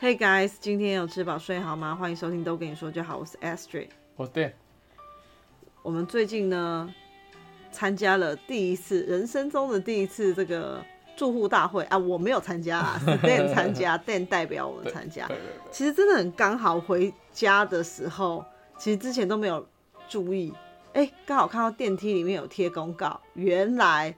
[0.00, 1.94] Hey guys，今天有吃饱睡好吗？
[1.94, 4.52] 欢迎收听都跟你说就好，我是 Astrid，我是 Dan。
[5.82, 6.90] 我们最近呢，
[7.70, 10.82] 参加了第一次人生中的第一次这个
[11.18, 15.26] 住户大会啊，我没有参加啊， 是 Dan 参加，Dan 代表我们参加。
[15.26, 15.70] 对对对。
[15.70, 18.42] 其实真的很刚好，回家的时候，
[18.78, 19.68] 其实之前都没有
[20.08, 20.50] 注意，
[20.94, 24.16] 哎、欸，刚好看到电梯里面有贴公告，原来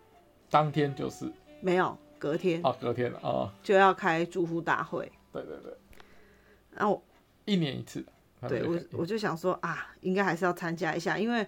[0.49, 1.29] 当天就是
[1.61, 5.11] 没有，隔天啊，隔天了啊，就要开住户大会。
[5.33, 5.73] 对对对，
[6.77, 7.03] 然后
[7.45, 8.04] 一年一次，
[8.49, 11.46] 对我我就想说啊，应该还是要参加一下，因为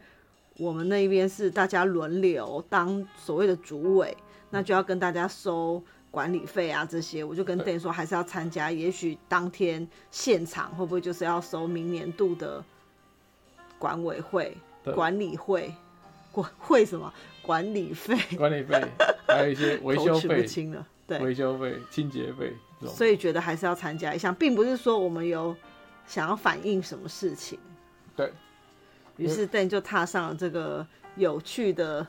[0.57, 4.17] 我们那边是大家轮流当所谓的主委，
[4.51, 12.65] 那就要跟大家收管理费啊这些，我就跟 Dan 说还是要参加，也许当天现场会不会就是要收明年度的
[13.79, 14.57] 管委会、
[14.95, 15.75] 管理会、
[16.33, 17.13] 管会什么？
[17.43, 18.83] 管理费、管理费，
[19.27, 22.55] 还有一些维修费，不清了，对，维修费、清洁费。
[22.89, 25.57] 所以觉得还是要参加一下，并不是说我们有
[26.07, 27.59] 想要反映什么事情。
[28.17, 28.33] 对。
[29.17, 32.05] 于是 Dan 就踏上了这个有趣的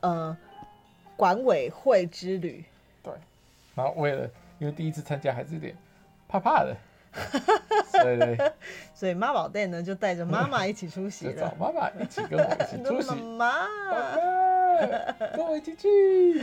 [0.00, 0.34] 呃
[1.14, 2.64] 管委会之旅。
[3.02, 3.12] 对。
[3.74, 4.28] 然后为了
[4.58, 5.76] 因为第一次参加还是有点
[6.26, 6.76] 怕怕的，
[8.02, 8.52] 对对。
[8.94, 11.50] 所以妈宝 Dan 呢就带着妈妈一起出席了。
[11.50, 13.14] 找妈妈一起跟我一起出席。
[13.36, 13.68] 妈妈，
[15.36, 16.40] 跟我一起去。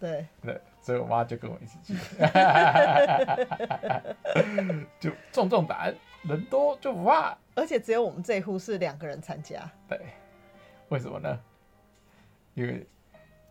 [0.00, 0.26] 对。
[0.42, 0.60] 对。
[0.84, 1.94] 所以我妈就跟我一起去，
[5.00, 7.34] 就壮壮胆，人多就不怕。
[7.54, 9.62] 而且只有我们这一户是两个人参加。
[9.88, 9.98] 对，
[10.90, 11.40] 为什么呢？
[12.52, 12.86] 因为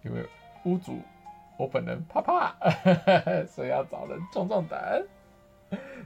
[0.04, 0.24] 因为
[0.66, 1.02] 屋主
[1.58, 2.56] 我本人怕怕，
[3.50, 5.04] 所以要找人壮壮胆。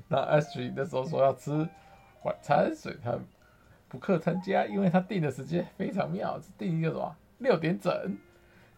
[0.08, 1.52] 那 Astrid 那时候说要吃
[2.24, 3.20] 晚餐，所以他
[3.90, 8.18] 不克参加，因为他定的时间非常妙，是定一个什么六点整，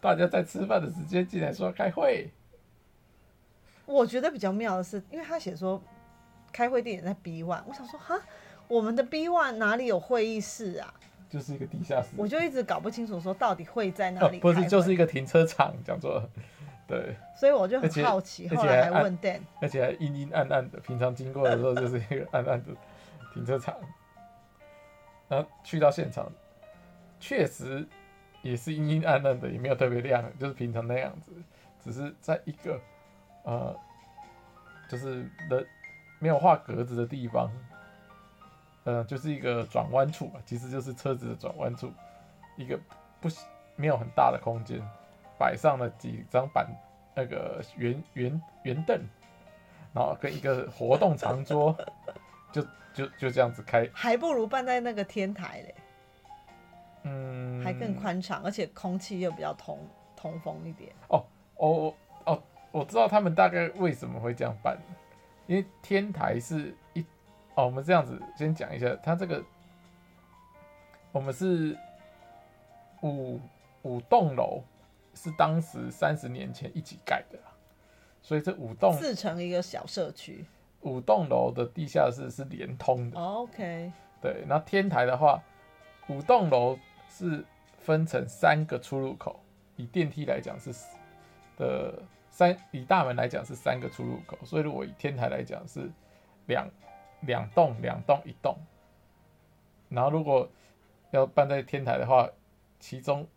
[0.00, 2.28] 大家在吃饭的时间竟然说要开会。
[3.90, 5.82] 我觉得比较妙的是，因为他写说
[6.52, 8.16] 开会地点在 B one，我想说哈，
[8.68, 10.94] 我们的 B one 哪里有会议室啊？
[11.28, 12.08] 就是一个地下室。
[12.16, 14.40] 我就一直搞不清楚说到底会在哪里、哦。
[14.40, 16.30] 不是，就是一个停车场，讲错了。
[16.86, 17.16] 对。
[17.36, 22.70] 所以我就很好奇，后来还问 Dan，而且还阴阴暗暗的，平常经过的时候就是一个暗暗的
[23.34, 23.76] 停车场。
[25.28, 26.30] 然后去到现场，
[27.18, 27.86] 确实
[28.42, 31.32] 也是阴阴暗暗的，也没有特别亮，就是平常那样子，
[31.84, 32.78] 只是在一个。
[33.44, 33.74] 呃，
[34.88, 35.66] 就是的
[36.18, 37.50] 没有画格子的地方，
[38.84, 41.90] 呃，就是一个转弯处吧，其实就是车子的转弯处，
[42.56, 42.78] 一个
[43.20, 43.28] 不
[43.76, 44.80] 没有很大的空间，
[45.38, 46.68] 摆上了几张板，
[47.14, 49.00] 那个圆圆圆凳，
[49.94, 51.74] 然后跟一个活动长桌，
[52.52, 52.62] 就
[52.92, 55.74] 就就这样子开，还不如办在那个天台嘞，
[57.04, 59.78] 嗯，还更宽敞，而且空气又比较通
[60.14, 60.92] 通风一点。
[61.08, 61.24] 哦
[61.56, 61.94] 哦。
[62.72, 64.78] 我知道他们大概为什么会这样办，
[65.48, 67.04] 因为天台是一
[67.56, 69.42] 哦，我们这样子先讲一下，它这个
[71.10, 71.76] 我们是
[73.02, 73.40] 五
[73.82, 74.62] 五栋楼，
[75.14, 77.36] 是当时三十年前一起盖的，
[78.22, 80.44] 所以这五栋四成一个小社区，
[80.82, 83.20] 五栋楼的地下室是连通的。
[83.20, 83.90] OK，
[84.22, 85.42] 对，那天台的话，
[86.08, 87.44] 五栋楼是
[87.80, 89.40] 分成三个出入口，
[89.74, 90.72] 以电梯来讲是
[91.56, 92.00] 的。
[92.40, 95.90] 三以大门来讲是三个出入口，所以如果以天台来讲是
[96.46, 96.66] 两
[97.20, 98.56] 两栋两栋一栋，
[99.90, 100.48] 然后如果
[101.10, 102.26] 要办在天台的话，
[102.78, 103.28] 其中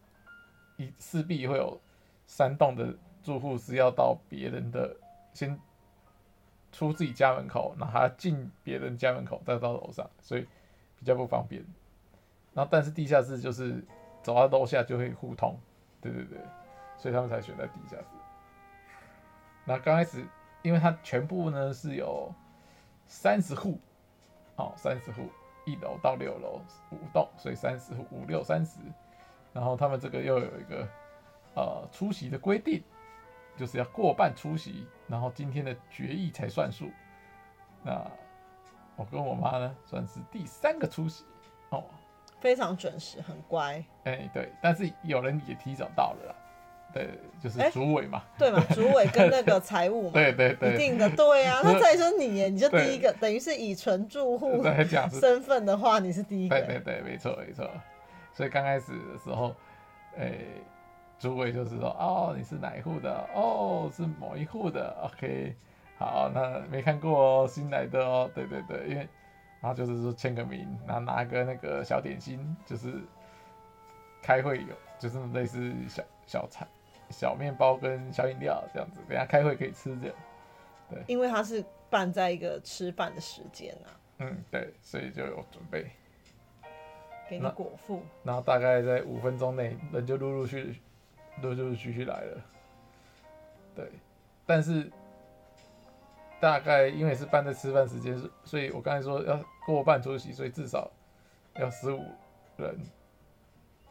[0.78, 1.78] 一势必会有
[2.26, 4.96] 三栋的住户是要到别人的
[5.34, 5.60] 先
[6.72, 10.48] 出自己家门口，然后进别人家门口再到楼上，所以
[10.98, 11.62] 比较不方便。
[12.54, 13.84] 然后但是地下室就是
[14.22, 15.60] 走到楼下就会互通，
[16.00, 16.38] 对对对，
[16.98, 18.23] 所以他们才选在地下室。
[19.66, 20.26] 那刚开始，
[20.62, 22.32] 因为它全部呢是有
[23.08, 23.80] 三十户，
[24.58, 25.30] 哦，三十户，
[25.66, 28.80] 一楼到六楼五栋，所以三十户五六三十。
[29.54, 30.88] 然后他们这个又有一个
[31.56, 32.84] 呃出席的规定，
[33.56, 36.90] 就是要过半出席，然后今天的决议才算数。
[37.84, 38.06] 那
[38.96, 41.24] 我跟我妈呢算是第三个出席，
[41.70, 41.84] 哦，
[42.40, 43.76] 非常准时，很乖。
[44.06, 46.36] 哎、欸，对，但是有人也提早到了啦。
[46.94, 47.10] 对，
[47.42, 51.60] 就是主委嘛，对嘛， 主委跟那个财务嘛，对对对，一定的，对啊。
[51.64, 54.64] 那再说你耶，你就第一个，等于是以纯住户
[55.12, 56.56] 身份的话，你是第一个。
[56.60, 57.68] 对对对，没错没错。
[58.32, 59.56] 所以刚开始的时候，
[60.18, 60.34] 哎，
[61.18, 63.28] 主委就是说，哦，你是哪一户的？
[63.34, 64.96] 哦，是某一户的。
[65.04, 65.56] OK，
[65.98, 68.30] 好，那没看过哦，新来的哦。
[68.36, 69.08] 对对对，因为
[69.62, 72.94] 然后就是说签个名，然后拿个那个小点心，就是
[74.22, 76.68] 开会有，就是类似小小菜。
[77.10, 80.16] 小面包跟小饮料这样子，等下开会可以吃这样。
[80.90, 83.88] 对，因为它是办在一个吃饭的时间啊。
[84.20, 85.92] 嗯，对，所以就有准备，
[87.30, 88.02] 给你果腹。
[88.24, 90.82] 然后大概在五分钟内，人就陆陆续续、
[91.42, 92.42] 陆陆续续来了。
[93.76, 93.92] 对，
[94.46, 94.92] 但是
[96.40, 100.92] 大概因为是办在吃饭时间，所以我刚才说要过半出席，所以至少
[101.56, 102.04] 要十五
[102.58, 102.78] 人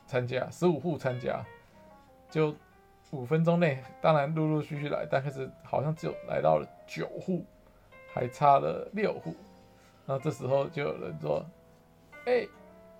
[0.06, 1.44] 参加，十五户参加，
[2.30, 2.54] 就。
[3.12, 7.44] 五分钟内，当然陆陆续续来，但是好像只有来到了九户，
[8.14, 9.36] 还差了六户。
[10.06, 11.44] 然后这时候就有人说
[12.24, 12.48] ：“哎、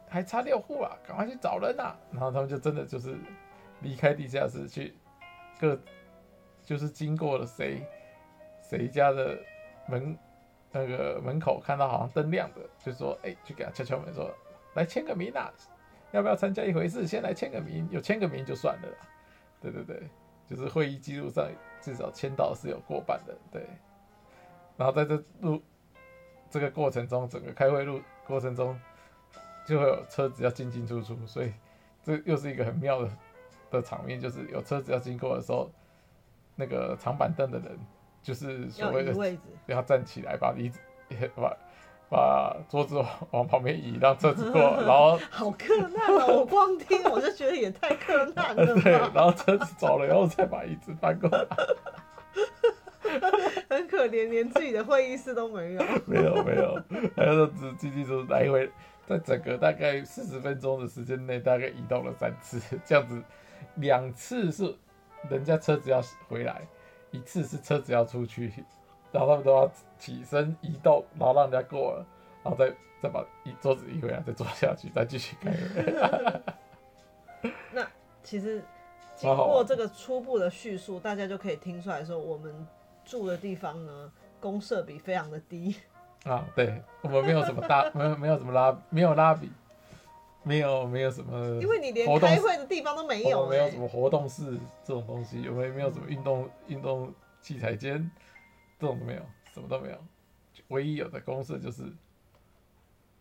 [0.07, 3.17] 还差六户啊，赶快去找人啊！”然后他们就真的就是
[3.81, 4.95] 离开地下室去
[5.59, 5.81] 各，
[6.63, 7.83] 就是经过了谁
[8.61, 9.39] 谁家的
[9.89, 10.17] 门
[10.71, 14.31] 那个门口，看到好像灯亮的，就说：“哎、欸，去给他敲敲门，说
[14.75, 15.51] 来签个名啊，
[16.11, 17.07] 要不要参加一回事？
[17.07, 18.89] 先来签个名，有签个名就算了。”
[19.63, 20.03] 对对对，
[20.47, 21.49] 就是会议记录上
[21.81, 23.67] 至少签到是有过半的，对。
[24.77, 25.63] 然后在这路
[26.51, 28.79] 这个过程中，整个开会路过程中，
[29.67, 31.53] 就会有车子要进进出出，所以
[32.03, 33.11] 这又是一个很妙的
[33.71, 35.71] 的场面，就是有车子要经过的时候，
[36.57, 37.79] 那个长板凳的人
[38.23, 40.81] 就是所谓的要站起来把椅子
[41.37, 41.57] 把。
[42.13, 46.27] 把桌子往旁边移，让车子过，然后 好克难啊！
[46.27, 48.67] 我光听我就觉得也太克难了。
[48.83, 51.47] 对，然后车子走了，然后再把椅子搬过来，
[53.71, 55.83] 很可怜，连自己的会议室都没有。
[56.05, 56.79] 没有没有，
[57.17, 58.71] 还有只进进出出来回，
[59.07, 63.23] 在整个大概四十分钟的时间内，大概移动了三次，这样子，
[63.77, 64.77] 两次是
[65.31, 66.61] 人家车子要回来，
[67.11, 68.53] 一次是车子要出去。
[69.13, 72.07] 然后他们都要起身移动，然后让人家过了，
[72.43, 75.53] 然后再再把椅桌子移回来，再坐下去，再继续开。
[77.73, 77.87] 那
[78.23, 78.65] 其实
[79.15, 82.67] 经过这个初步的叙述，大家就可以听出来说，我们
[83.05, 84.11] 住的地方呢，
[84.41, 85.77] 公设比非常的低。
[86.25, 89.51] 啊，对，我们没有什么大， 没有没有什么拉，没有拉比，
[90.45, 98.09] 没有没有什么，因为你连开会的地方都没有，没有什么活动室这种东西，有没有没有什么运动运动器材间。
[98.83, 99.23] 这种都没有，
[99.55, 100.05] 什么都没有，
[100.67, 101.85] 唯一有的公设就是，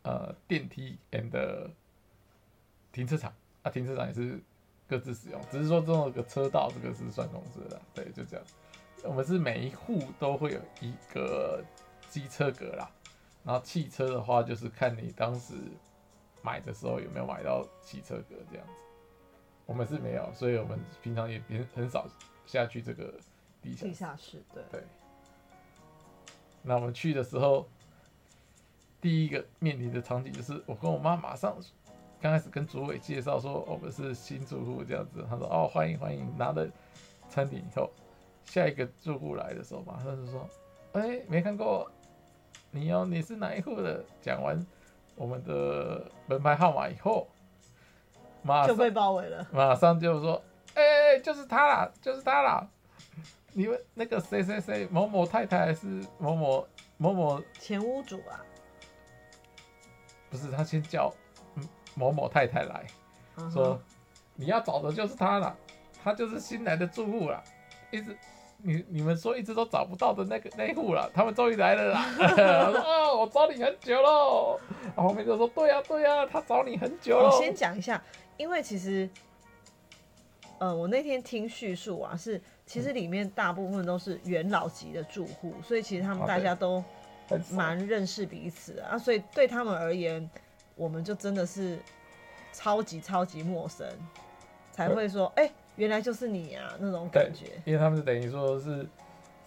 [0.02, 1.70] 呃，电梯 and
[2.92, 3.32] 停车场
[3.62, 4.40] 啊，停车场也是
[4.88, 8.44] 各自使用，只是说这种个车道这个是算公设的，对，就这样。
[9.04, 11.64] 我们是每一户都会有一个
[12.10, 12.90] 机车格啦，
[13.44, 15.54] 然后汽车的话就是看你当时
[16.42, 18.74] 买的时候有没有买到汽车格这样子。
[19.68, 22.08] 我们是没有，所以我们平常也很很少
[22.48, 23.14] 下去这个
[23.62, 24.64] 地下地下室，对。
[24.72, 24.84] 对
[26.64, 27.68] 那我们去的时候，
[29.00, 31.56] 第一个面临的场景就是我跟我妈马上
[32.22, 36.68] 刚开始跟主委介绍说我们是新住户这样子，他说哦，欢迎欢迎，拿了
[37.28, 37.90] 餐点以后，
[38.46, 40.48] 下一个住户来的时候马上就说，
[40.94, 41.90] 哎，没看过
[42.70, 44.04] 你哦，你是哪一户的？
[44.22, 44.64] 讲完
[45.16, 47.28] 我们的门牌号码以后，
[48.44, 50.42] 马上就被包围了，马上就说，
[50.76, 52.70] 哎，就是他啦，就是他啦。
[53.54, 55.86] 你们那个谁谁谁某某太太还是
[56.18, 56.68] 某某
[56.98, 58.40] 某某前屋主啊？
[60.30, 61.14] 不是，他先叫
[61.94, 62.86] 某某太太来
[63.36, 63.52] ，uh huh.
[63.52, 63.82] 说
[64.36, 65.54] 你要找的就是他了，
[66.02, 67.44] 他就是新来的住户了，
[67.92, 68.18] 一直
[68.58, 72.06] 你你们说一直都找不到的那个那户了，他们终于来了啦！
[72.18, 74.58] 我说哦，我找你很久喽。
[74.96, 77.30] 然后后面就说对呀、啊、对呀、啊，他找你很久了。
[77.30, 78.02] 我先讲一下，
[78.38, 79.10] 因为其实，
[80.60, 82.42] 呃，我那天听叙述啊是。
[82.66, 86.82] 其实里面大部分都是元老级的住户，所以其实他们大家都
[87.52, 90.30] 蛮认识彼此的啊，所以对他们而言，
[90.76, 91.78] 我们就真的是
[92.54, 93.86] 超级超级陌生，
[94.72, 97.48] 才会说，哎、欸，原来就是你啊那种感觉。
[97.66, 98.88] 因为他们是等于说是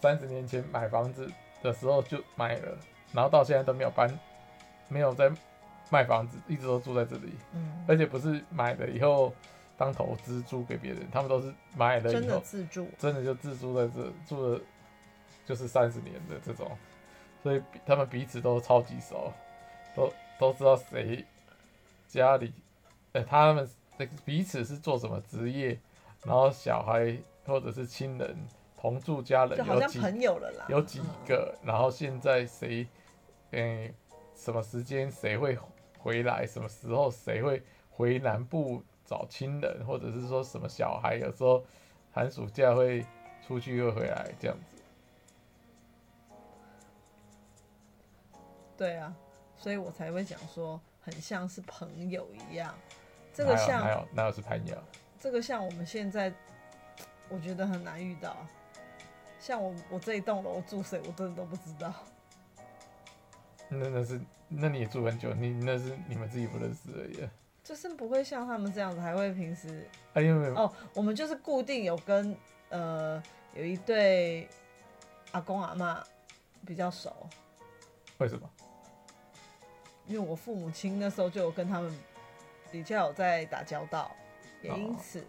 [0.00, 1.30] 三十年前买房子
[1.62, 2.76] 的时候就买了，
[3.12, 4.06] 然后到现在都没有搬，
[4.88, 5.30] 没有在
[5.88, 9.32] 卖房子，一直都住在这里，嗯，而且不是买了以后。
[9.76, 14.60] 当投资租给别人，他们都是买了以后真的自住，真的就自住在这住了，
[15.44, 16.70] 就是三十年的这种，
[17.42, 19.32] 所以他们彼此都超级熟，
[19.96, 21.24] 都都知道谁
[22.06, 22.52] 家里，
[23.14, 23.68] 哎、欸，他们
[24.24, 25.76] 彼此是做什么职业，
[26.24, 28.36] 然后小孩或者是亲人
[28.76, 32.86] 同住家人，就好像朋友了啦，有几个，然后现在谁，
[33.50, 33.94] 嗯、欸，
[34.36, 35.58] 什么时间谁会
[35.98, 38.80] 回来，什么时候谁会回南部。
[39.04, 41.64] 找亲人，或者是说什么小孩，有时候
[42.12, 43.04] 寒暑假会
[43.46, 44.82] 出去又回来这样子。
[48.76, 49.14] 对啊，
[49.56, 52.74] 所以我才会讲说，很像是朋友一样。
[53.32, 54.76] 这个像，哪有哪有是朋友？
[55.20, 56.32] 这个像我们现在，
[57.28, 58.36] 我觉得很难遇到。
[59.38, 61.92] 像我我这一栋楼住谁，我真的都不知道。
[63.68, 67.28] 那那是，那你也住很久，你那是你们自己不认识而已。
[67.64, 69.88] 就是不会像他们这样子，还会平时。
[70.12, 70.54] 哎呦没有。
[70.54, 72.36] 哦，我们就是固定有跟
[72.68, 73.20] 呃
[73.54, 74.46] 有一对
[75.32, 76.04] 阿公阿妈
[76.66, 77.26] 比较熟。
[78.18, 78.48] 为什么？
[80.06, 81.90] 因为我父母亲那时候就有跟他们
[82.70, 84.14] 比较有在打交道，
[84.60, 85.24] 也因此、哦、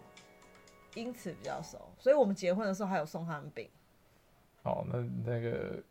[0.94, 3.70] 因此比较熟，所以我们结婚的时候还有送他们饼。
[4.64, 5.82] 哦，那那个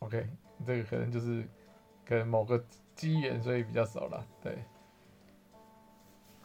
[0.00, 0.28] OK，
[0.66, 1.46] 这个可能就是
[2.04, 2.62] 跟某个
[2.96, 4.26] 机缘，所以比较熟了。
[4.42, 4.58] 对。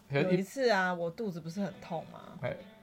[0.09, 2.39] 有一次啊，我肚子不是很痛吗？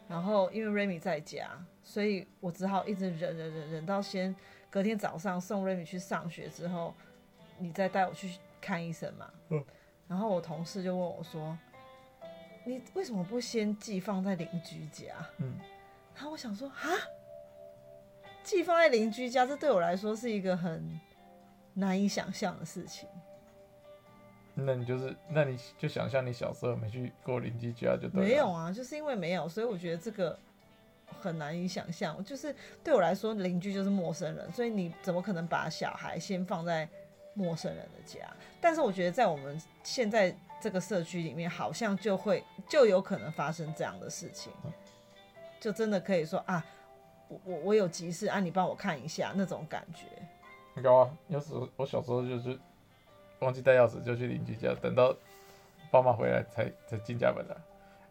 [0.09, 1.51] 然后因为 Remy 在家，
[1.83, 4.35] 所以我只好一直忍忍忍忍到先
[4.71, 6.95] 隔天早上送 Remy 去上学之后，
[7.59, 9.29] 你再带我去看医生嘛。
[9.49, 9.65] 嗯。
[10.07, 11.59] 然后我同事就问我说
[12.65, 15.59] ：“你为什么不先寄放在邻居家？”嗯。
[16.15, 16.87] 然后我想说：“啊，
[18.45, 21.01] 寄放在邻居家，这对我来说是一个很
[21.75, 23.09] 难以想象的事情。”
[24.59, 28.27] 那你就是，那你就想象你小时候没去过邻居家就对了。
[28.27, 30.37] 没有啊，就是因为没有，所以我觉得这个
[31.21, 32.25] 很难以想象。
[32.25, 36.89] 就是对我来说，邻居就是陌生人，所以你怎么可能把小孩先放在
[37.35, 38.27] 陌生人的家？
[38.59, 44.51] 但是我觉得在我们现在这个社区里面，好像就会就有可能发生这样的事情，
[45.61, 46.65] 就真的可以说啊，
[47.29, 50.07] 我我我有急事啊，你帮我看一下那种感觉。
[50.83, 52.59] 有啊，有时候我小时候就是。
[53.41, 55.15] 忘记带钥匙就去邻居家，等到
[55.91, 57.55] 爸妈回来才才进家门啊。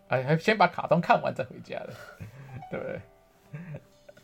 [0.08, 1.94] 哎，还先把卡通看完再回家的，
[2.70, 3.02] 对不对？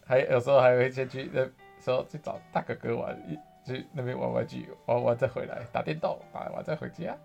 [0.05, 1.47] 还有时候还会先去那
[1.79, 3.17] 说去找大哥哥玩，
[3.65, 7.17] 去那边玩玩具，玩完再回来打电动，打完再回家。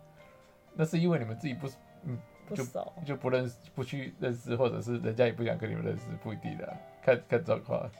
[0.74, 1.68] 那是因为你们自己不
[2.04, 2.18] 嗯
[2.54, 7.90] 就不就不认识不去认识，或者是人家也不想跟你们认识，不一定的，看看状况。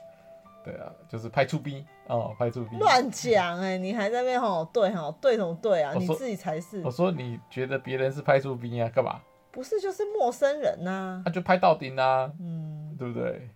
[0.67, 2.77] 对啊，就是拍出兵哦，拍出兵。
[2.77, 5.93] 乱讲哎，你还在那边吼对吼对什么对啊？
[5.97, 6.81] 你自己才是。
[6.83, 8.89] 我说你觉得别人是拍出兵啊？
[8.89, 9.21] 干嘛？
[9.49, 11.21] 不是，就是陌生人呐、啊。
[11.25, 13.49] 那、啊、就拍到顶啊，嗯，对不对？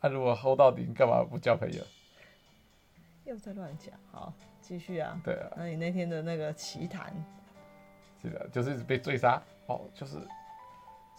[0.00, 1.80] 那、啊、如果 hold 到顶，干嘛不交朋友？
[3.24, 5.20] 又在乱讲，好，继续啊。
[5.24, 5.50] 对啊。
[5.56, 7.14] 那你那天的那个奇谈？
[8.20, 10.16] 是的，就是一直被追杀哦，就是。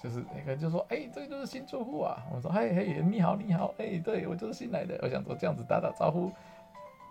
[0.01, 2.23] 就是那个就说，哎、这个就是新住户啊。
[2.31, 4.99] 我说，嘿嘿，你好，你好，哎、对我就是新来的。
[5.01, 6.31] 我想说这样子打打招呼，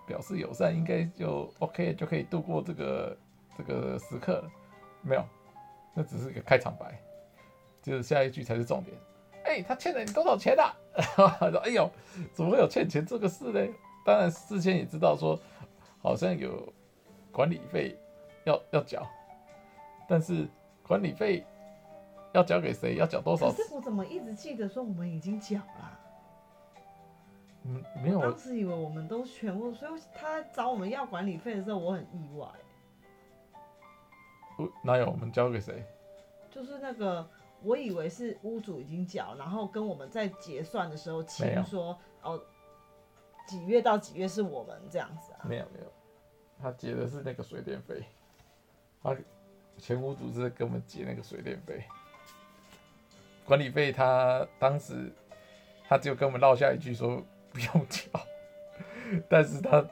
[0.06, 3.16] 表示友善，应该就 OK，就可以度过这个
[3.58, 4.50] 这个时刻了。
[5.02, 5.24] 没有，
[5.94, 6.96] 那只是一个开场白，
[7.82, 8.96] 就是下一句才是重点。
[9.44, 10.72] 哎、他欠了你多少钱啊？
[11.50, 11.90] 说，哎呦，
[12.32, 13.66] 怎么会有欠钱这个事呢？
[14.04, 15.36] 当然事先也知道说，
[16.00, 16.72] 好像有
[17.32, 17.96] 管理费
[18.44, 19.04] 要要缴，
[20.08, 20.46] 但是
[20.84, 21.44] 管理费。
[22.36, 22.96] 要交给谁？
[22.96, 23.50] 要缴多少？
[23.50, 26.00] 可是我怎么一直记得说我们已经缴了？
[27.64, 28.18] 嗯，没有。
[28.18, 32.46] 我当时以为我们都全部，所以他找我们要管理费的时候，我很意外。
[34.58, 35.06] 不，哪有？
[35.06, 35.82] 我们交给谁？
[36.50, 37.26] 就是那个，
[37.62, 42.38] 我以为是屋主已经缴，然后跟我们在结算的时候签说，哦，
[43.48, 45.40] 几月到几月是我们这样子啊？
[45.48, 45.90] 没有没有，
[46.60, 48.04] 他结的是那个水电费，
[49.02, 49.16] 他
[49.78, 51.82] 前屋主是在跟我们结那个水电费。
[53.46, 55.12] 管理费，他当时
[55.88, 58.02] 他就跟我们落下一句说不用缴，
[59.28, 59.84] 但是他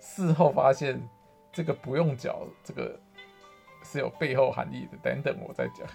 [0.00, 1.00] 事后发现
[1.52, 2.98] 这个不用缴，这个
[3.84, 4.96] 是有背后含义的。
[5.02, 5.86] 等等，我再讲。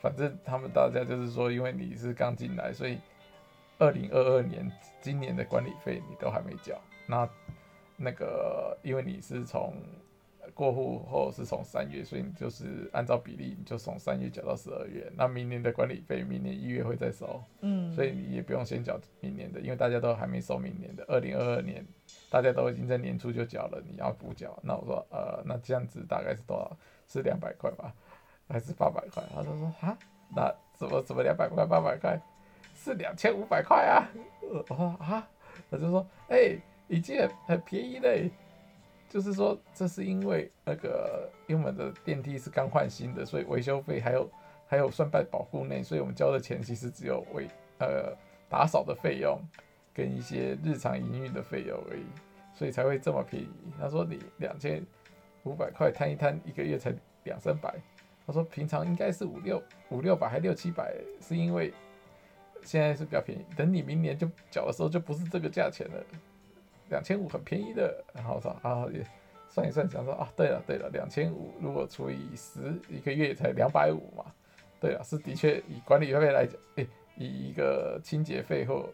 [0.00, 2.98] 反正他们大家就是说，因为你是刚进来，所以
[3.78, 6.80] 二零二二年今年的管理费你都还没缴。
[7.06, 7.28] 那
[7.96, 9.74] 那个，因为你是从
[10.54, 15.10] 过户后是从三月，所以你就是按照比例，你就从三月缴到十二月。
[15.16, 21.04] 那明年的管理费，明年一月会再收，嗯，所以你也不用先缴明年的，因为大家都还没收明年的。
[21.08, 21.84] 二零二二年
[22.28, 24.58] 大家都已经在年初就缴了，你要补缴。
[24.62, 26.76] 那我说，呃，那这样子大概是多少？
[27.06, 27.92] 是两百块吧，
[28.48, 29.22] 还是八百块？
[29.34, 29.98] 他就说啊，
[30.34, 32.20] 那怎么怎么两百块、八百块？
[32.76, 34.08] 是两千五百块啊？
[34.42, 35.28] 我说啊，
[35.70, 38.30] 他就说，哎、欸，已经很很便宜嘞。
[39.10, 44.30] 就是说，这是因为那个，因为我们的电梯是刚换新的，所以维修费还有
[44.68, 47.48] 还有算在保护内，所以我们交的钱其实只有为
[47.80, 48.16] 呃
[48.48, 49.36] 打扫的费用
[49.92, 52.04] 跟一些日常营运的费用而已，
[52.54, 53.48] 所以才会这么便宜。
[53.80, 54.80] 他说你两千
[55.42, 57.74] 五百块摊一摊，一个月才两三百。
[58.24, 61.74] 他说平常应该是五六五六百还六七百，是因为
[62.62, 66.04] 现在是比较便宜，等你明年就缴的时候就不是这个价钱了。
[66.90, 69.04] 两千五很便宜的，然后说啊也
[69.48, 74.24] 算一算，想说啊，对了对了，两千五如果除以十，一个月才两百五嘛。
[74.80, 78.88] 对啊，是的确以管理费来讲，诶，以一个清洁费或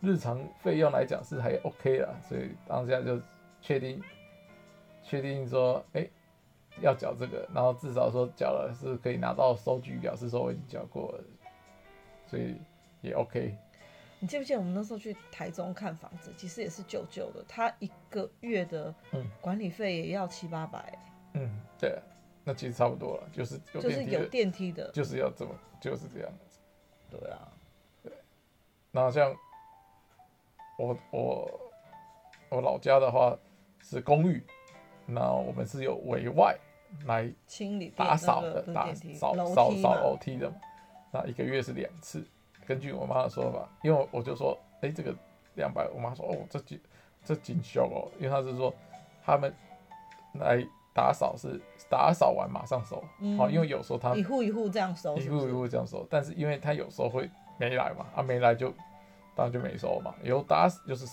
[0.00, 3.20] 日常费用来讲是还 OK 啦，所以当下就
[3.60, 4.00] 确定
[5.02, 6.08] 确定说，哎、
[6.80, 11.24] 要缴这个，然后至少说缴了是可以拿到收据表示说我已经缴过了，
[12.26, 12.56] 所以
[13.00, 13.56] 也 OK。
[14.20, 18.94] 你记不记得我们那时候去台中看房子，其实也是旧旧的，他一个月的
[19.40, 20.96] 管理费也要七八百。
[21.32, 21.98] 嗯，对，
[22.44, 25.50] 那其实差不多了，就是有就是有电梯的，就是要这么
[25.80, 26.58] 就是这样子。
[27.10, 27.48] 对啊，
[28.02, 28.12] 对，
[28.92, 29.34] 那像。
[30.78, 31.60] 我我
[32.48, 33.36] 我老家的话
[33.82, 34.42] 是公寓，
[35.04, 36.58] 那我们是有委外
[37.04, 40.56] 来清理打扫的，打扫扫扫楼梯的嘛。
[41.10, 42.24] 那一个月是两次，
[42.70, 45.12] 根据我妈的说法，因为我就说，哎、欸，这个
[45.56, 46.80] 两百，我妈说，哦，这几
[47.24, 48.72] 这几凶哦，因为她是说
[49.24, 49.52] 他们
[50.34, 52.96] 来打扫是打扫完马上收，
[53.36, 58.72] 好、嗯，因为有时候他一户一户这样收是是，一户一户这样收，但是因为他有时候会没来嘛，啊，没来就。
[59.36, 61.06] 当然就没收嘛，有打就是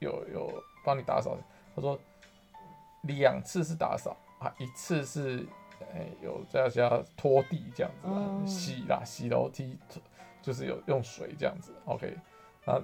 [0.00, 0.50] 有有
[0.84, 1.36] 帮你打扫。
[1.76, 1.96] 他说
[3.02, 5.46] 两次是打扫啊，一次是
[5.92, 9.78] 哎、欸、有在家拖地这样子啦、嗯，洗啦洗楼梯，
[10.44, 11.72] 就是有用水这样子。
[11.86, 12.14] OK，
[12.66, 12.78] 那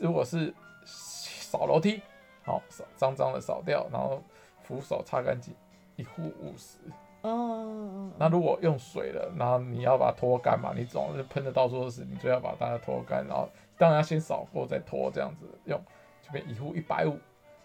[0.00, 0.52] 如果是
[0.84, 2.02] 扫楼梯，
[2.42, 4.20] 好扫脏脏的扫掉，然后
[4.64, 5.54] 扶手擦干净，
[5.94, 6.78] 一户五十。
[7.22, 10.72] 哦，那如果用水了，然后你要把它拖干嘛？
[10.76, 15.80] 你总是喷的到处都是，你就要把它拖干，然后当然要先扫过再拖，这样子用，
[16.20, 17.16] 这边一户一百五，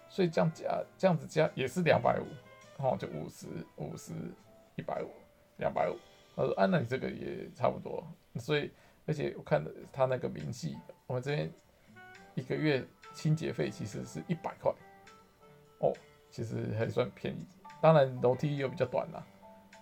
[0.09, 2.25] 所以这样加这样子加也是两百五，
[2.77, 4.13] 然后就五十五十
[4.75, 5.09] 一百五
[5.57, 5.97] 两百五。
[6.35, 8.03] 他说啊，那你这个也差不多，
[8.37, 8.71] 所以
[9.05, 10.77] 而且我看的他那个明细，
[11.07, 11.51] 我们这边
[12.35, 14.71] 一个月清洁费其实是一百块，
[15.79, 15.93] 哦，
[16.29, 17.45] 其实还算便宜，
[17.81, 19.23] 当然楼梯又比较短啦。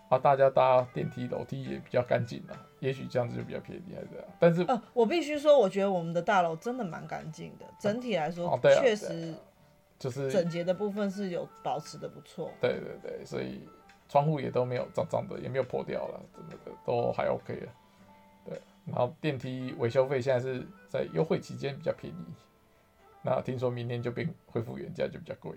[0.10, 4.26] 啊，大家搭电梯楼梯也比较干净啦，也许这样子就比较便宜，还是这样。
[4.40, 9.36] 但是，呃，我必须说，我觉得我们的大楼真的蛮干净的，整体来说，确、实
[10.00, 12.52] 就是整洁的部分是有保持的不错。
[12.60, 13.70] 对对对，所以
[14.08, 17.72] 窗户也都没有脏脏的，也没有破掉了，真的都还 OK 了。
[18.90, 22.26] 对，然后电梯维修费现在是在优惠期间比较便宜，
[23.22, 25.54] 那听说明年就变恢复原价就比较贵，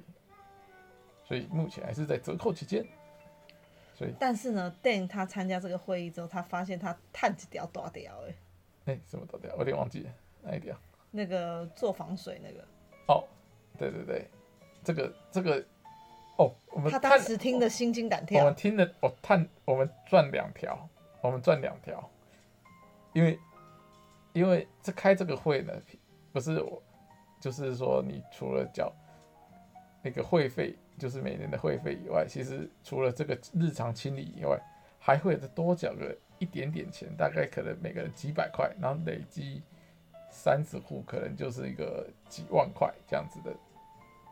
[1.25, 2.85] 所以目前还是在折扣期间。
[3.95, 8.35] 所以但是呢，Dan 他参加这个会议之后，他发现他碳几条大条哎，
[8.87, 9.53] 哎、欸，什么大条？
[9.53, 10.11] 我有点忘记了，
[10.42, 10.75] 哪一条？
[11.11, 12.64] 那个做防水那个。
[13.07, 13.23] 哦，
[13.79, 14.27] 对对对，
[14.83, 15.62] 这个这个，
[16.38, 18.40] 哦，我们他当时听得心惊胆跳。
[18.40, 20.88] 我们听的，我碳，我们赚两条，
[21.21, 22.11] 我们赚两条，
[23.12, 23.38] 因为
[24.33, 25.72] 因为这开这个会呢，
[26.33, 26.83] 不是我，
[27.40, 28.92] 就是说你除了缴
[30.03, 30.77] 那个会费。
[30.98, 34.61] 就是每年的会费以外，其实除了这个日常清理以外，
[35.01, 39.62] 还会多缴个一点点钱，大概可能每个人几百块，然后累积
[40.31, 43.57] 三十户，可能就是一个几万块这样子的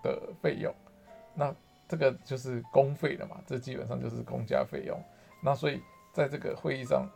[0.02, 0.72] 的费用。
[1.34, 1.52] 那
[1.88, 5.02] 这个就是公费的嘛，这基本上就是公家费用。
[5.42, 5.80] 那所以
[6.12, 7.08] 在这个会议上，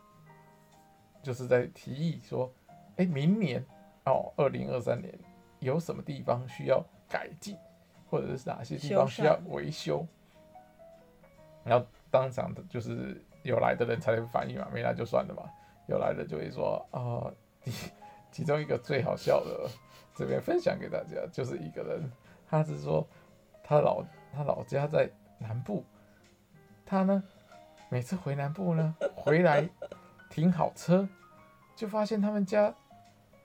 [1.24, 2.52] 就是在提议说，
[2.96, 3.64] 哎，明年
[4.04, 5.12] 哦，二零二三年
[5.58, 7.56] 有什么地方需要改进？
[8.10, 10.06] 或者是哪些地方需要维修，
[11.64, 15.50] 然后当场的就是有来的人才会反应嘛，没来就算了嘛。
[15.88, 17.34] 有来的就会说啊、哦，
[18.30, 19.68] 其中一个最好笑的，
[20.14, 22.08] 这边分享给大家，就是一个人，
[22.46, 23.04] 他是说
[23.64, 25.82] 他老他老家在南部，
[26.86, 27.20] 他呢
[27.88, 29.68] 每次回南部呢回来
[30.34, 31.08] 停好车，
[31.76, 32.74] 就发现他们家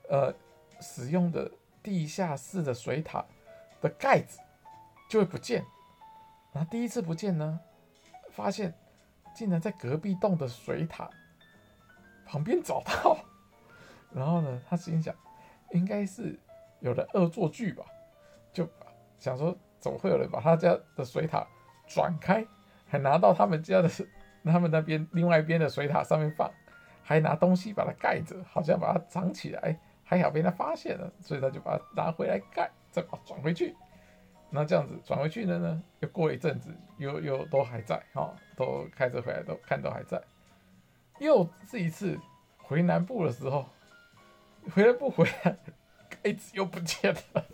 [0.08, 0.34] 呃
[0.80, 1.48] 使用的
[1.84, 3.24] 地下室的水塔
[3.80, 4.40] 的盖子。
[5.08, 5.64] 就会不见，
[6.52, 7.58] 然后第一次不见呢，
[8.30, 8.72] 发现
[9.34, 11.10] 竟然在隔壁栋的水塔
[12.24, 13.18] 旁边找到，
[14.14, 15.12] 然后呢，他心想
[15.72, 16.38] 应该是
[16.78, 17.84] 有人恶作剧吧，
[18.52, 18.68] 就
[19.18, 21.44] 想说怎么会有人把他家的水塔
[21.88, 22.46] 转开，
[22.86, 23.90] 还拿到他们家的
[24.44, 26.48] 他们那边另外一边的水塔上面放，
[27.10, 33.74] 还拿东西把它盖着，好像把它藏起来，还好被他发现了，所以他就把它拿回来盖，再把它转回去。
[34.48, 35.82] 那这样子转回去了呢？
[35.98, 40.22] 又过一阵子，又又都还在哈，都开车回来都看都还在。
[41.18, 42.16] 又这一次
[42.58, 43.66] 回南部的时候，
[44.72, 45.56] 回来不回来，
[46.22, 47.44] 盖子又不见了，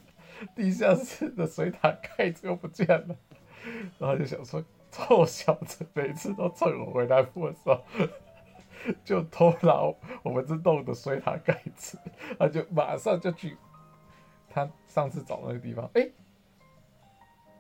[0.55, 3.17] 地下室的水塔盖子又不见了。
[3.99, 7.83] 然后就想说，臭小子，每次都趁我回南部的时候，
[9.05, 9.75] 就偷拿
[10.23, 11.99] 我们这栋的水塔盖子，
[12.39, 13.57] 他就马上就去
[14.49, 16.13] 他上次找那个地方，哎、欸。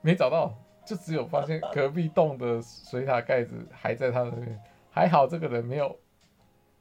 [0.03, 0.55] 没找到，
[0.87, 4.62] 就只有发现隔壁栋的水塔盖子还在他那边。
[4.89, 5.99] 还好这个人没有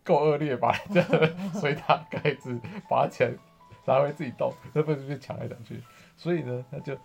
[0.04, 2.56] 够恶劣，把人家的 水塔盖子
[2.88, 3.32] 拔起来
[3.84, 5.82] 它会自己动，它不是被抢来抢去。
[6.16, 6.96] 所以呢，他就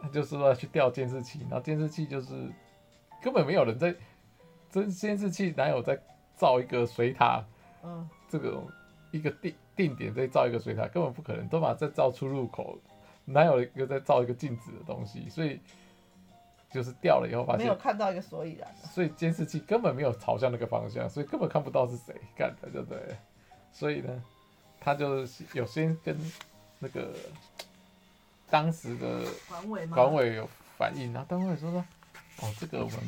[0.00, 2.50] 他就说要去调监视器，然后监视器就是
[3.20, 3.94] 根本没有人在，
[4.70, 6.00] 这监视器哪有在
[6.38, 7.44] 造一个水塔？
[7.82, 8.62] 嗯，这个
[9.10, 12.78] 一个定定点再造一个水塔，根本不可能，都把再造出入口，
[13.26, 15.28] 哪有一个在造一个静止的东西？
[15.28, 15.60] 所以
[16.70, 23.16] 就是掉了以后发现没有看到一个所以然，所以监视器根本没有朝向那个方向，所以根本看不到是谁干的，对不对？
[23.72, 24.22] 所以呢，
[24.80, 26.16] 他就有先跟
[26.78, 27.12] 那个。
[28.50, 30.48] 当时的管委管委有
[30.78, 31.84] 反应，然后管委说说，
[32.40, 32.98] 哦，这个我们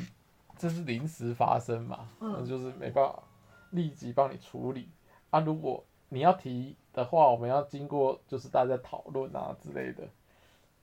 [0.61, 3.23] 这是临时发生嘛，那、嗯、就是没办法
[3.71, 4.91] 立即帮你处理
[5.31, 5.41] 啊。
[5.41, 10.07] 如果你要提的话，我们要经过就是大家讨论啊之类的。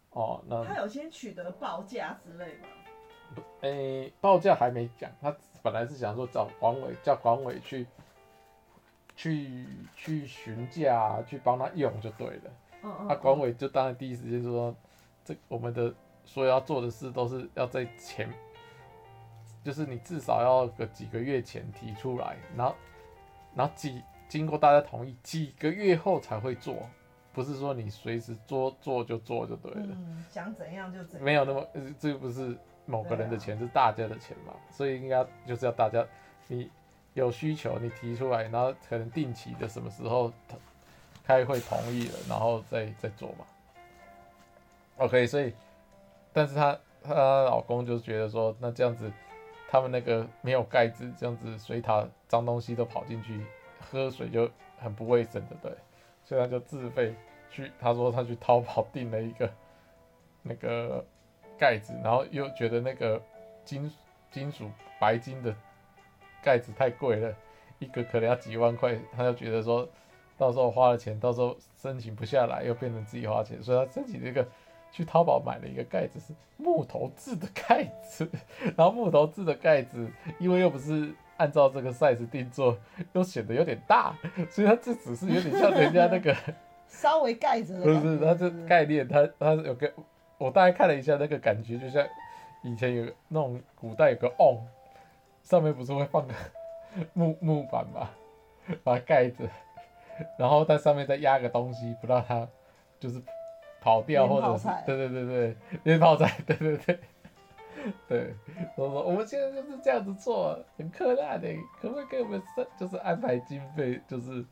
[0.10, 2.68] 哦，那他有先取得报价之类吗？
[3.36, 7.86] 不，哎、欸，报价还没讲，他本来是想说找管委叫管委去
[9.16, 12.52] 去去询价，去帮他用就对了。
[13.08, 14.76] 他管委就当然第一时间就说，
[15.24, 15.94] 这我们的
[16.26, 18.28] 所有要做的事都是要在前，
[19.68, 22.76] 就是你至少要个几个月前提出来，然后
[23.54, 26.88] 然后几经过大家同意，几个月后才会做，
[27.34, 29.90] 不是说你随时做做就做就对了。
[29.90, 31.26] 嗯，想怎样就怎样。
[31.26, 31.68] 没有那么，
[32.00, 36.06] 这个不是某个人的钱，是大家的钱嘛，所以应该就是要大家
[36.48, 36.72] 你
[37.14, 40.32] 有需求你提出来，然后可能定期的什么时候。
[41.26, 43.46] 开会同意了，然后再再做嘛。
[44.96, 45.54] OK，所以，
[46.32, 49.12] 但是她她老公就觉得说，那这样子，
[49.68, 53.46] 他们那个没有盖子，这样子水塔脏东西都跑进去，
[53.80, 55.72] 喝水就很不卫生的，对。
[56.24, 57.14] 所以他就自费
[57.50, 59.50] 去，他说他去淘宝订了一个
[60.42, 61.06] 那个
[61.58, 63.22] 盖子，然后又觉得那个
[63.64, 63.92] 金
[64.32, 65.56] 金属白金的
[66.44, 67.36] 盖子太贵了，
[67.80, 69.88] 一个可能要几万块，他就觉得说。
[70.40, 74.48] 到时候花了钱，到时候申请不下来，又变成自己花钱，所以他申请这个
[74.92, 78.30] 去淘宝买了一个盖子，是木头制的盖子。
[78.76, 82.78] 然后木头制的盖子，因为又不是按照这个 size 定做，
[83.14, 84.16] 又显得有点大，
[84.50, 86.36] 所以它这只是有点像人家那个
[86.88, 87.84] 稍微盖着的。
[87.84, 89.92] 不是，它这概念，它它有个，
[90.38, 92.06] 我大概看了一下那个感觉，就像
[92.64, 94.58] 以前有那种古代有个瓮，
[95.44, 96.34] 上面不是会放个
[97.14, 98.10] 木木板嘛，
[98.84, 99.44] 把它盖着。
[100.40, 102.48] 然后在上面再压个东西，不让它
[103.00, 103.22] 就是
[103.88, 107.00] 跑掉，或者是对对对对，约炮仔，对对对
[108.06, 108.36] 对，
[108.76, 111.48] 我说 我们现在就是这样子做，很苛辣的，
[111.80, 112.44] 可不可以给我们
[112.78, 114.44] 就是安排经费，就是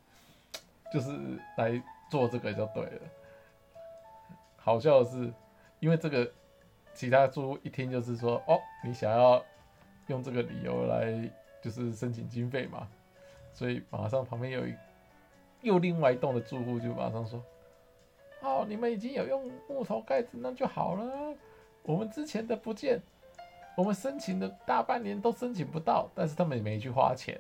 [0.94, 1.12] 就是
[1.58, 3.02] 来做这个就对了。
[4.56, 5.34] 好笑的是，
[5.82, 6.32] 因为这个
[6.94, 9.44] 其他住户一听就是说，哦，你想要
[10.08, 11.30] 用这个理由来
[11.62, 12.88] 就是申请经费嘛，
[13.52, 14.74] 所以马上旁边有一。
[15.62, 17.44] 又另外一栋的住户就马上说
[18.42, 21.36] ：“哦，你们已经有用木头盖子，那就好了。
[21.84, 23.02] 我们之前的不见，
[23.76, 27.40] 我们申请的大半年都申请不到，但是他们也没去花钱，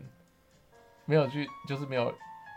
[1.05, 2.13] 没有去，就是没有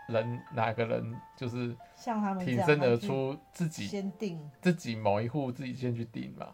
[0.07, 6.53] 人哪个人就是像他们挺身而出，自己先定，自己某一户自己先去定嘛。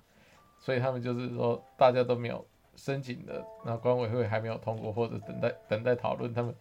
[0.60, 2.45] 所以他们就是说大家都没有
[2.76, 6.56] 申请的，那管委会还没有通过或者等待等待讨论，他们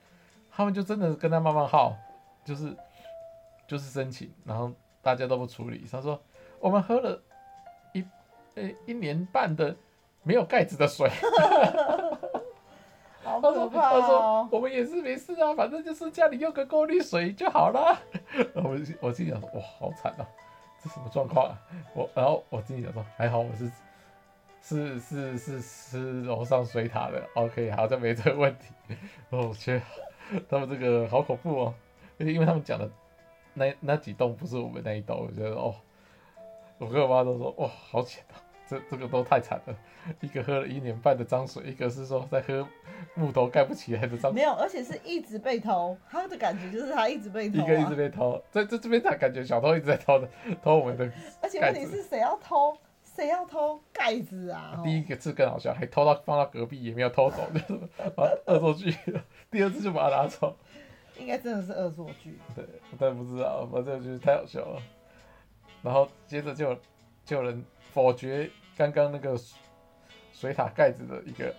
[0.50, 1.96] 他们就真的跟他慢慢耗。”
[2.44, 2.76] 就是
[3.66, 4.70] 就是申请，然后
[5.04, 5.84] 大家都不处理。
[5.92, 6.18] 他说
[6.58, 7.22] ：“我们喝了
[7.92, 8.02] 一
[8.54, 9.76] 呃、欸、一年半的
[10.22, 11.08] 没有盖子的水。
[13.22, 14.00] ”好可怕哦！
[14.00, 17.96] 他说：“我们也是没事啊，反正就是家里用个过滤水就好了。
[18.54, 20.26] ”我我心里想说：“哇，好惨啊！
[20.82, 21.58] 这什么状况啊？”
[21.94, 23.70] 我然后我心里想说：“还好我是
[24.62, 28.72] 是是是是楼上水塔的，OK，好像没这个问题。”
[29.30, 29.82] 哦，我觉得
[30.48, 31.74] 他们这个好恐怖哦。
[32.18, 32.88] 因为他们讲的
[33.54, 35.74] 那那几栋不是我们那一栋，我觉得哦，
[36.78, 38.36] 我跟我妈都说哇，好惨啊，
[38.68, 39.76] 这这个都太惨了。
[40.20, 42.68] 一个喝了一年半的脏水，一个是说在喝
[43.14, 44.32] 木头盖不起来的脏水。
[44.32, 50.28] 没有，而且是一直被偷，他的感觉就是他一直被偷，啊，一个一直被偷，在这这边他感觉小偷一直在偷的，
[50.62, 51.10] 偷我们的。
[51.40, 52.76] 而且问题是谁要偷？
[53.16, 54.80] 谁要偷盖子啊？
[54.82, 57.80] 第一个次更好笑，还偷到放到隔壁也没有偷走，就是
[58.16, 58.92] 把恶作剧。
[59.52, 60.56] 第二次就把它拿走。
[61.18, 62.38] 应该真的是恶作剧。
[62.54, 62.64] 对，
[62.98, 64.82] 但不知道，反正就是太好笑了。
[65.82, 66.74] 然后接着就
[67.24, 69.38] 就有人否决刚刚那个
[70.32, 71.54] 水塔盖子的一个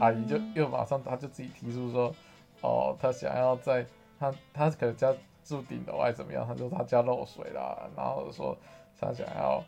[0.00, 2.14] 阿姨，就又马上他就自己提出说，
[2.60, 3.84] 哦，他想要在
[4.18, 8.56] 他他可能家住顶楼还是怎么样，他说他家漏水啦，然后说
[8.98, 9.64] 他想要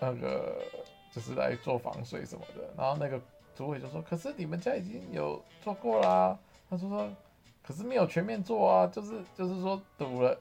[0.00, 0.62] 那个
[1.12, 2.64] 就是来做防水什么的。
[2.76, 3.20] 然后那个
[3.54, 6.38] 主委就说，可是你们家已经有做过啦。
[6.68, 7.08] 他说说。
[7.66, 10.38] 可是没有全面做啊，就是就是说堵了，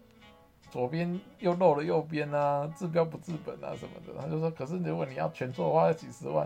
[0.70, 4.22] 左边又漏了右边啊，治标不治本啊什么的。
[4.22, 6.46] 他就说，可是如果你要全做的话，要几十万，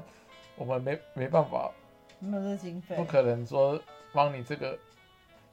[0.55, 1.71] 我们没没办法，
[2.19, 3.81] 没有这经费，不可能说
[4.13, 4.77] 帮你这个，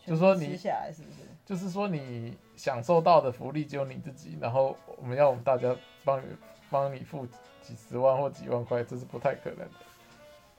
[0.05, 1.19] 就说你下来是不是？
[1.47, 6.25] 就是说你享受到的福利只有你自己，然后我们要我们大家帮你
[6.71, 7.27] 帮你付
[7.63, 9.71] 几十万或几万块，这是不太可能的。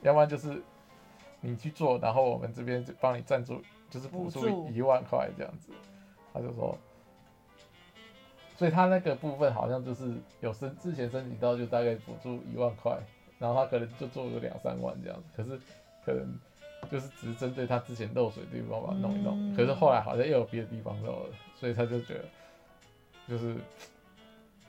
[0.02, 0.62] 要不然就是
[1.40, 5.72] 你去做，然后我们这边就帮你赞助，就是补助一万块这样子。
[6.32, 6.76] 他就说，
[8.56, 12.98] 所以他那个部分好像就是有申之前申请到就大概补助一万块，
[13.38, 15.60] 然后他可能就做个两三万这样子，可是
[16.04, 16.38] 可能。
[16.90, 22.24] 就是只是针对他之前漏水的地方把它弄一弄，嗯、可是后来好像又有别的地方漏了，所以他就觉得
[23.26, 23.56] 就是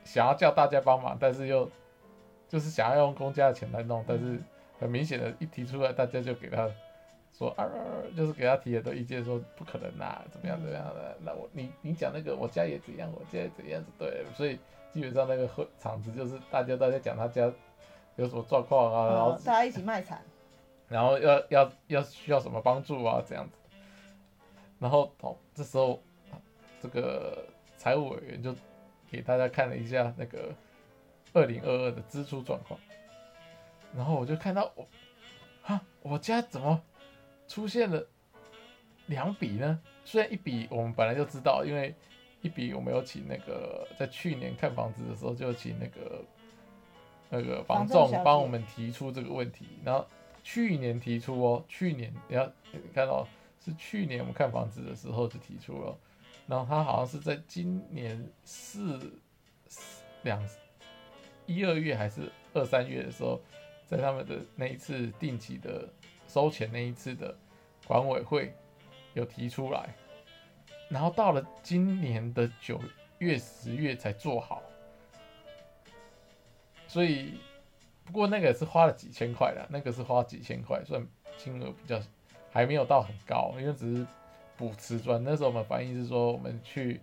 [0.04, 1.70] 想要叫大家帮忙，但是又
[2.48, 4.40] 就是想要用公家的钱来弄，但是
[4.80, 6.68] 很明显的一提出来，大家就给他
[7.38, 7.70] 说啊，
[8.16, 14.58] 就是给他提很多意见，说不可能啊，怎么样怎么样的，那我你你讲那个我家也怎样，我家也怎样子对，所以
[14.92, 17.52] 基本上那个会场子就是大家都在讲他家
[18.16, 20.22] 有什么状况啊，然后大家一起卖惨。
[20.90, 23.22] 然后要要要需要什么帮助啊？
[23.28, 23.58] 这样子，
[24.80, 26.02] 然后哦，这时候
[26.82, 27.46] 这个
[27.78, 28.56] 财务委员就
[29.12, 30.50] 给大家看了一下那个
[31.34, 32.80] 二零二二的支出状况，
[33.94, 34.88] 然后我就看到我，
[35.64, 36.82] 啊，我家怎么
[37.48, 38.06] 出现了
[39.08, 39.80] 两笔呢？
[40.04, 41.94] 虽然一笔我们本来就知道，因为
[42.42, 46.26] 一笔我们有请那个在去年看房子的时候就请那个
[47.30, 50.06] 那个房仲帮我们提出这个问题，然后。
[50.44, 53.28] 去年提出哦，去年你要你看到
[53.60, 55.98] 是去年我们看房子的时候就提出了，
[56.48, 59.12] 然后他好像是在今年四
[60.24, 60.42] 两
[61.46, 63.42] 一二月还是二三月的时候，
[63.86, 65.86] 在他们的那一次定期的
[66.28, 67.36] 收钱那一次的
[67.86, 68.54] 管委会
[69.14, 69.96] 有提出来，
[70.90, 72.82] 然后到了今年的九
[73.20, 74.62] 月十月才做好，
[76.88, 77.40] 所以。
[78.06, 82.00] 不过那个是花了几千块的，那个是花几千块，算金额比较
[82.50, 84.08] 还没有到很高，因为只是
[84.56, 85.22] 补瓷砖。
[85.22, 87.02] 那时候我们反映是说，我们去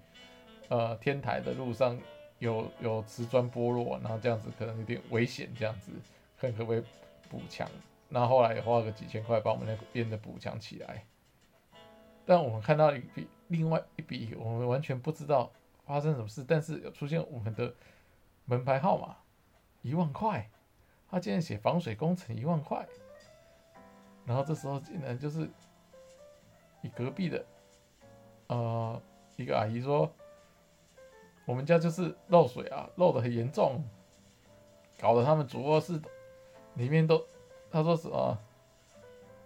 [0.68, 2.00] 呃天台的路上
[2.38, 5.92] 有有瓷砖剥落，然后这样子可能有点危险，这样子
[6.40, 6.82] 看可不可以
[7.28, 7.68] 补墙。
[8.14, 11.04] 然后后来也花个几千块把我们那边的补墙起来。
[12.24, 15.50] 但我们看到一笔另外一笔，我们完全不知道
[15.84, 17.74] 发生什么事，但是有出现我们的
[18.44, 19.16] 门牌号码
[19.82, 20.48] 一万块。
[21.10, 22.84] 他竟然写防水工程一万块，
[24.24, 25.48] 然后这时候竟然就是
[26.80, 27.44] 你隔壁的
[28.48, 29.00] 呃
[29.36, 30.12] 一个阿姨说，
[31.44, 33.84] 我们家就是漏水啊，漏的很严重，
[34.98, 36.00] 搞得他们主卧室
[36.74, 37.24] 里面都，
[37.74, 38.38] 他说什么，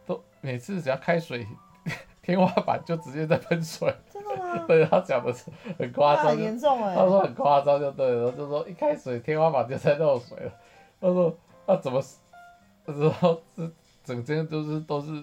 [0.07, 1.47] 都每次只要开水，
[2.21, 3.91] 天花板就直接在喷水。
[4.13, 4.67] 真的吗？
[4.67, 6.95] 对，他讲的是很夸张，很严重哎。
[6.95, 10.53] 他说很夸张就对了，就说一开水天花板就在漏水了。
[11.01, 11.35] 他说。
[11.67, 12.03] 那、啊、怎么？
[12.87, 13.71] 他说这
[14.03, 15.23] 整间都是都是，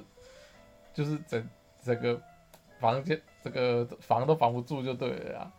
[0.93, 1.49] 就是整
[1.81, 2.21] 整个
[2.79, 5.51] 房间这个防都防不住就对了呀，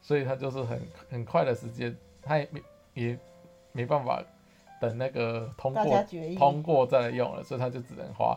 [0.00, 2.62] 所以他就是很很快的时间，他也没
[2.94, 3.18] 也
[3.70, 4.20] 没办法
[4.82, 6.04] 等那个通过
[6.36, 8.36] 通过再来用了，所以他就只能花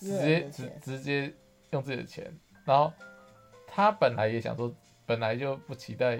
[0.00, 1.30] 直接直直接
[1.70, 2.90] 用自己的钱，然后
[3.66, 4.72] 他本来也想说，
[5.04, 6.18] 本来就不期待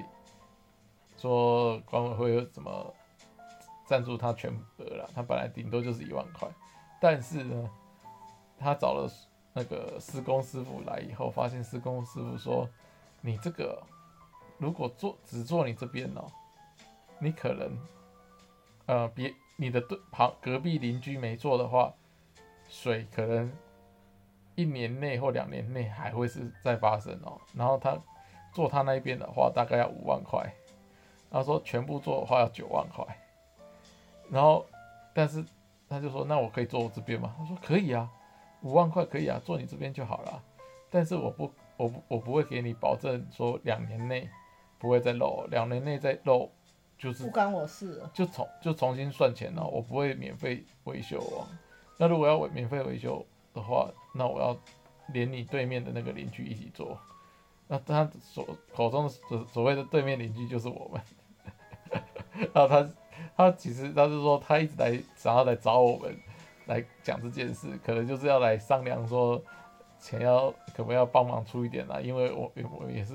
[1.17, 2.95] 说管委会有什么。
[3.87, 6.49] 赞助他全额了，他本来顶多就是一万块，
[7.01, 7.69] 但是呢，
[8.57, 9.11] 他找了
[9.53, 12.69] 那个施工师傅来以后，发现施工师傅说，
[13.21, 13.83] 你这个
[14.59, 16.25] 如果做只做你这边哦，
[17.19, 17.77] 你可能
[18.91, 21.95] 呃别你的对旁隔壁邻居没做的话，
[22.69, 23.49] 水可能
[24.57, 27.97] 一年内或两年内还会是再发生哦，然后他
[28.53, 30.53] 做他那一边的话大概要五万块，
[31.31, 33.07] 他说全部做的话要九万块。
[34.29, 34.67] 然后，
[35.15, 35.45] 但是
[35.89, 38.11] 他就说：“那我可以做我这边吗？”他说：“可以啊，
[38.63, 40.43] 五万块可以啊，做你这边就好了。
[40.91, 44.29] 但是我不，我不，我不会给你保证说两年内
[44.79, 46.51] 不会再漏，两年内再漏
[47.01, 49.67] 就是不关我事，就重就重新算钱了。
[49.67, 51.49] 我不会免费维修哦。
[51.97, 54.57] 那如果要免费维修的话，那我要
[55.13, 56.97] 连你对面的那个邻居一起做。
[57.67, 62.01] 那他所口中所所谓的对面邻居就是我们。
[62.55, 62.89] 然后他。”
[63.37, 66.15] 他其实他是说，他一直来想要来找我们
[66.67, 69.41] 来讲这件事，可能就是要来商量说
[69.99, 73.15] 钱要可不可以要帮忙出一点啦，因为我我也是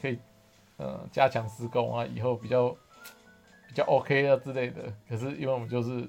[0.00, 0.18] 可以
[0.78, 2.74] 嗯加强施工啊，以后比较
[3.74, 4.82] 比较 OK 啊之类的。
[5.08, 6.08] 可是因为我们就是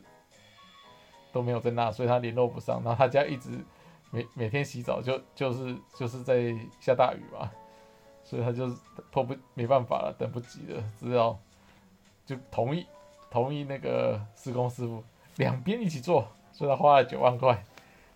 [1.33, 2.79] 都没有在那，所以他联络不上。
[2.83, 3.49] 然后他家一直
[4.11, 7.49] 每每天洗澡就就是就是在下大雨嘛，
[8.23, 8.69] 所以他就
[9.11, 11.39] 迫不没办法了，等不及了，只好
[12.23, 12.85] 就同意
[13.31, 15.03] 同意那个施工师傅
[15.37, 17.63] 两边一起做，所以他花了九万块。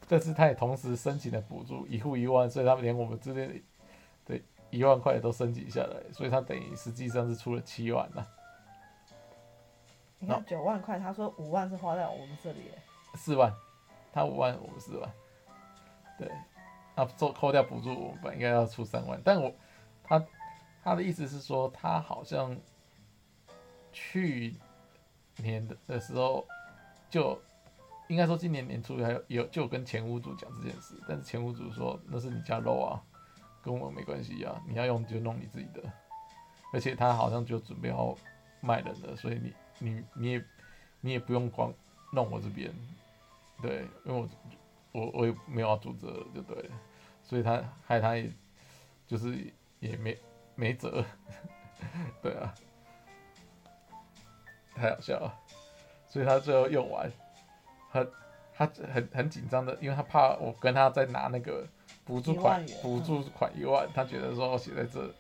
[0.08, 3.62] 这次他也同时申请了补助，一户一万，所以他们连我们这边
[4.26, 8.28] 的一万块都申请下来，所以他等于实际上是出了七万了。
[10.20, 12.72] 你看九万块，他说五万是花在我们这里，
[13.16, 13.54] 四万，
[14.14, 15.12] 他五万，我们四万，
[16.18, 16.32] 对，
[16.96, 19.52] 那做扣掉补助，我们本应该要出三万，但我
[20.04, 20.26] 他
[20.84, 22.56] 他的意思是说，他好像
[23.92, 24.56] 去
[25.38, 26.46] 年的的时候
[27.10, 27.40] 就。
[28.10, 32.98] 应该说今年年初还有有就跟前屋主讲这件事，但是前屋主说那是你家肉啊，
[33.62, 35.84] 跟我没关系啊，你要用就弄你自己的，
[36.74, 38.18] 而且他好像就准备要
[38.62, 40.46] 卖人了，所以你你你也
[41.02, 41.74] 你也不用光
[42.12, 42.74] 弄我这边，
[43.62, 44.30] 对，因为
[44.92, 46.76] 我我我也没有要租这就对了，
[47.24, 48.32] 所以他害他也
[49.08, 49.36] 就是
[49.80, 50.18] 也没
[50.56, 51.04] 没辙，
[52.22, 52.54] 对啊，
[54.76, 55.34] 太好笑了，
[56.08, 57.12] 所以他最后用完。
[57.92, 58.06] 他
[58.54, 61.66] 他很很紧张的，因为他怕我跟他再拿那个
[62.06, 65.14] 补助款，补助款一万，他觉得说我写在这，我，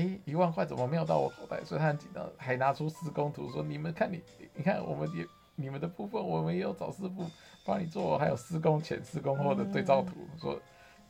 [0.00, 1.62] 诶，一万块怎么没有到我口袋？
[1.64, 4.22] 所以他很紧张，还拿出施工图说：“你们看你，
[4.54, 7.26] 你看我们也你们的部分，我们也有找师傅
[7.64, 10.58] 帮你做，还有施工前、施工后的对照图，说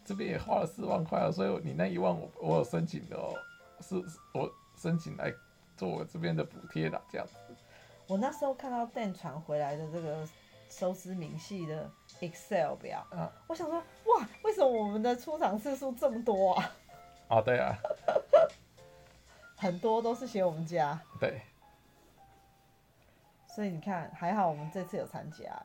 [0.04, 3.34] 这边也花了四万块啊，所以你那一万我我有申请的哦，
[3.80, 3.94] 是
[4.34, 5.32] 我申请来
[5.76, 7.34] 做我这边的补贴的这样子。”
[8.08, 10.28] 我那时候看到 Dan 传回来的这个
[10.68, 16.70] 收支明细的 Excel 表，啊，我想说，哇，为什么我们的出场次数这么多啊？
[17.30, 17.72] 啊，对啊，
[19.60, 21.00] 很多都是写我们家。
[21.20, 21.40] 对。
[23.46, 25.62] 所以你看，还好我们这次有参加。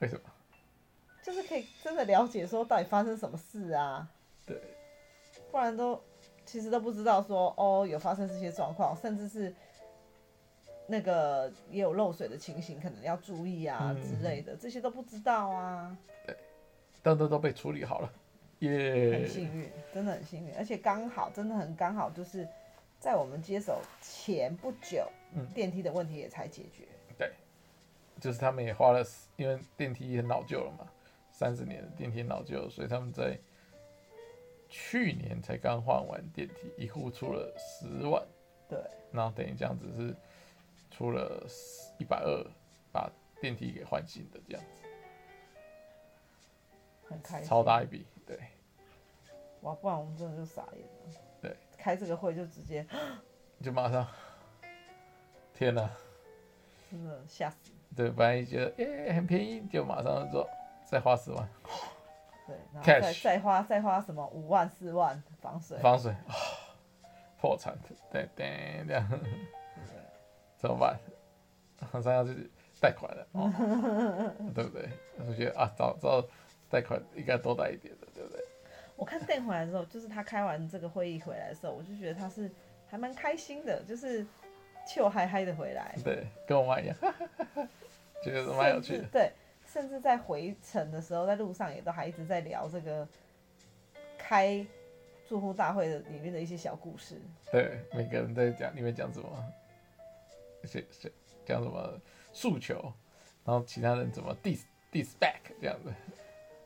[0.00, 0.22] 为什么？
[1.22, 4.08] 就是可以真的了解说到底发生什么事啊？
[4.44, 4.60] 对。
[5.52, 6.02] 不然都
[6.44, 9.54] 其实都不知道说哦，有发生这些状况，甚至是。
[10.86, 15.96] 那个也有漏水的情形，可能要注意啊、嗯、之类的，这些都不知道啊。
[16.26, 16.36] 对，
[17.02, 18.12] 都都都被处理好了，
[18.58, 19.12] 耶、yeah！
[19.14, 22.46] 很幸运，真的很幸运，而且刚好，真的很刚好，就是
[23.04, 26.88] 在我们接手前不久，嗯，电梯的问题也才解决。
[27.18, 27.34] 对，
[28.18, 29.04] 就是他们也花了，
[29.36, 30.90] 因为电梯很老旧了嘛，
[31.30, 33.38] 三十年的电梯很老旧，所以他们在
[34.70, 38.26] 去年才刚换完电梯，一户出了十万。
[38.70, 38.80] 对，
[39.12, 40.16] 然后等于这样子是。
[40.90, 41.44] 出了
[41.98, 42.46] 一百二，
[42.92, 44.82] 把电梯给换新的这样子，
[47.08, 48.38] 很开心，超大一笔，对。
[49.62, 51.20] 哇，不然我们真的就傻眼了。
[51.84, 52.86] 对，开这个会就直接，
[53.62, 54.06] 就马上，
[55.52, 55.90] 天哪，
[56.90, 57.70] 真的吓死。
[57.94, 60.48] 对，本来觉得耶很便宜，就马上做
[60.86, 61.46] 再花十万。
[62.46, 66.14] 对，然后再 Cash 再花再花什么五万四万防水，防水，
[67.38, 67.76] 破产，
[68.10, 69.20] 对对这样。
[70.56, 70.98] 怎么办？
[71.92, 73.52] 马上要去贷款了，哦，
[74.54, 74.88] 对不对？
[75.18, 76.26] 我觉得啊，早知道
[76.70, 78.42] 贷款应该多贷一点的，对不对？
[78.96, 82.50] 我看 Dan 回来的时候，就是他开完这个会议回来的时候，我就觉得他是
[82.86, 84.26] 还蛮开心的，就是
[84.86, 85.94] 笑嗨嗨的回来。
[86.04, 86.96] 对，跟我妈一样，
[88.22, 89.04] 觉得蛮有趣的。
[89.12, 89.32] 对，
[89.66, 93.06] 甚至在回程的时候，在路上也都还一直在聊这个
[94.16, 94.64] 开
[95.28, 97.20] 住户大会的里面的一些小故事。
[97.50, 99.28] 对，每个人在讲里面讲什么。
[100.66, 101.12] 谁谁
[101.44, 102.00] 讲什么
[102.32, 102.90] 诉求，
[103.44, 105.92] 然后其他人怎么 dis dis back 这样子。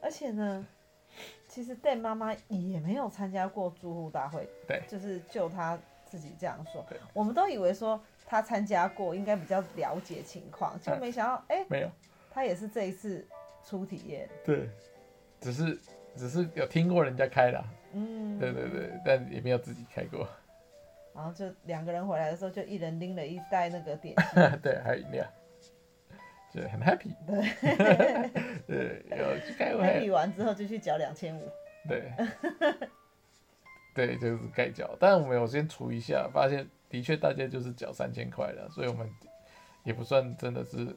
[0.01, 0.65] 而且呢，
[1.59, 6.87] 其实 Dan 妈妈也没有参加过住户大会，对，就是就他自己这样说。
[6.89, 11.91] 对，我们都以为说他参加过，应该比较了解情况，就没想到哎，欸、没有，
[12.31, 13.27] 他也是这一次
[13.65, 14.29] 初体验。
[14.45, 14.71] 对，
[15.41, 15.77] 只是
[16.15, 20.29] 只是有听过人家开的，嗯，对对对，但也没有自己开过。
[21.13, 24.15] 然后就两个人回来的时候，就一人拎了一袋那个点
[24.63, 25.27] 对，还有饮料，
[26.53, 27.15] 就很 happy。
[27.27, 28.31] 对，
[28.67, 29.83] 对，有去开会。
[29.83, 31.49] happy 完之后就去缴两千五。
[31.87, 32.13] 对，
[33.95, 34.97] 对，就是盖缴。
[34.99, 39.09] 但是我们有先除一下，发现的确大家就是缴三千块了，所以我们
[39.85, 40.95] 也不算真的是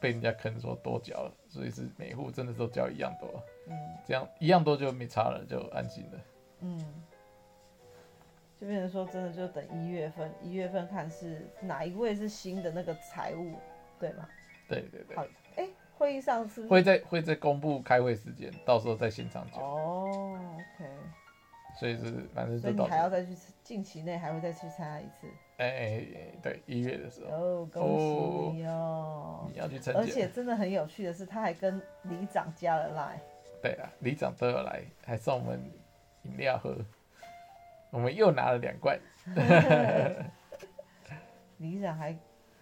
[0.00, 3.42] 被人家坑说多缴了，所以是每户真的都缴一样多。
[3.68, 3.74] 嗯，
[4.06, 6.20] 这样一样多就没差了，就安心了。
[6.60, 7.02] 嗯。
[8.58, 13.56] 就变成说，真的就等一月份，一月份看是哪一位是新的那个财务，
[14.00, 14.26] 对吗？
[14.68, 15.16] 对对对。
[15.16, 15.22] 好，
[15.56, 19.62] 哎、欸，会议上是，是会在会在公布开会时间，到时候在现场讲。
[19.62, 20.08] 哦
[20.54, 20.88] ，OK。
[21.78, 22.62] 所以是反正就。
[22.62, 25.26] 所以你还要再去，近期内还会再去参加一次。
[25.58, 26.02] 哎
[26.42, 27.30] 对，一月的时候。
[27.30, 28.04] 哦，恭喜
[28.56, 29.48] 你哦！
[29.52, 30.00] 你要去参加。
[30.00, 33.20] 而且真的很有趣的是，他还跟里长加了 line。
[33.62, 35.60] 对啊，里长都有来，还送我们
[36.22, 36.76] 饮料喝。
[37.90, 38.98] 我们又拿了两罐。
[41.58, 42.14] 里长还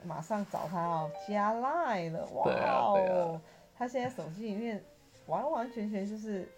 [0.05, 3.41] 马上找他哦，加赖了，哇对啊对啊哦！
[3.77, 4.83] 他现在手机里面
[5.27, 6.49] 完完全全就是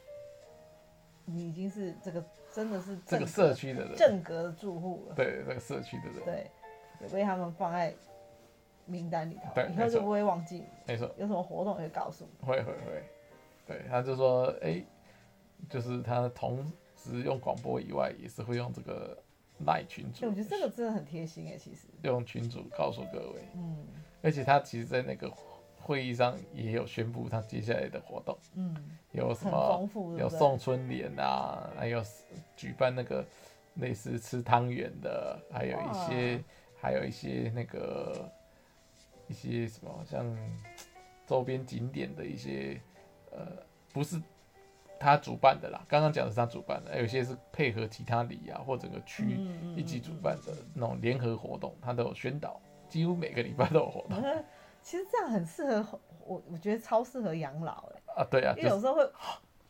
[1.25, 2.23] 你已经是这个
[2.53, 5.15] 真的是这个社区的人，正格的住户了。
[5.15, 6.51] 对，这个社区的人，对，
[7.01, 7.95] 也被他们放在
[8.85, 10.65] 名单里头，对以后就不会忘记。
[10.87, 12.47] 没错，有什么活动也会告诉你。
[12.47, 13.05] 会会会，
[13.67, 14.87] 对，他就说，哎、欸，
[15.69, 16.65] 就是他同
[16.97, 19.17] 时用广播以外，也是会用这个
[19.65, 20.27] 赖群主。
[20.27, 21.87] 我觉得这个真的很贴心哎，其实。
[22.03, 23.87] 用群主告诉各位，嗯，
[24.23, 25.33] 而且他其实，在那个
[25.81, 28.77] 会议上也有宣布他接下来的活动，嗯，
[29.13, 29.89] 有什么？
[30.19, 32.03] 有送春联啊，还有
[32.57, 33.25] 举办那个
[33.77, 36.45] 类似吃汤圆的，还有一些，
[36.81, 38.31] 还有一些那个。
[39.29, 40.25] 一些什么像
[41.27, 42.81] 周边景点的一些，
[43.33, 43.45] 呃，
[43.93, 44.23] 不是
[44.99, 45.85] 他主办的啦。
[45.89, 49.39] 刚刚讲的是他主办的，有些是配合其他里啊或整个区
[49.77, 54.23] 一起主办的那种联合活动，他都有宣导，几乎每个礼拜都有活动。
[54.83, 58.23] 其实这样很适合我，我觉得超适合养老哎。
[58.23, 59.11] 啊，对啊，因为有时候会，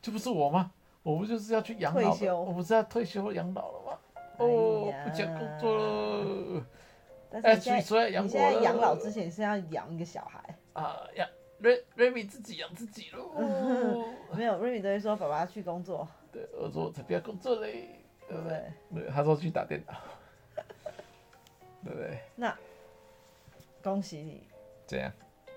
[0.03, 0.71] 这不是我吗？
[1.03, 2.15] 我不就是要去养老？
[2.15, 2.39] 退休？
[2.39, 3.99] 我不是要退休养老了吗？
[4.39, 6.67] 哦，不想工作了。
[7.31, 11.27] 但是你现在你现在养老之前是要养一个小孩啊，养
[11.59, 14.07] 瑞瑞米自己养自己喽。
[14.37, 16.07] 没有，瑞米都会说爸爸去工作。
[16.33, 17.89] 对，我说我才不要工作嘞，
[18.29, 18.63] 对不对？
[18.95, 19.95] 对，他说去打电脑，
[21.85, 22.19] 对不对？
[22.35, 22.57] 那
[23.83, 24.43] 恭喜你，
[24.87, 25.13] 怎样？